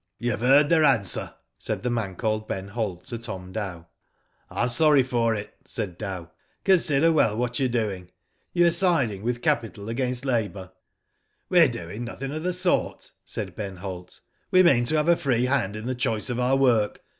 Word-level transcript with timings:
"You 0.17 0.31
have 0.31 0.41
heard 0.41 0.69
their 0.69 0.83
answer," 0.83 1.35
said 1.59 1.83
the 1.83 1.91
man 1.91 2.15
called 2.15 2.47
Ben 2.47 2.69
Holt 2.69 3.03
to 3.05 3.19
Tom 3.19 3.51
Dow. 3.51 3.85
"I 4.49 4.63
am 4.63 4.69
sorry 4.69 5.03
for 5.03 5.35
it," 5.35 5.53
said 5.63 5.95
Dow. 5.95 6.31
"Consider 6.63 7.11
well 7.11 7.37
what 7.37 7.59
you 7.59 7.67
are 7.67 7.69
doing. 7.69 8.09
You 8.51 8.65
are 8.65 8.71
siding 8.71 9.21
with 9.21 9.43
capital 9.43 9.89
against 9.89 10.25
labour."" 10.25 10.71
WeVe 11.51 11.69
doing 11.69 12.03
nothing 12.03 12.31
of 12.31 12.41
the 12.41 12.51
sort," 12.51 13.11
said 13.23 13.55
Ben 13.55 13.75
Holt. 13.77 14.21
"We 14.49 14.63
mean 14.63 14.85
to 14.85 14.95
have 14.97 15.07
a 15.07 15.15
free 15.15 15.45
hand 15.45 15.75
in 15.75 15.85
the 15.85 15.93
choice 15.93 16.31
of 16.31 16.39
our 16.39 16.55
work. 16.55 17.03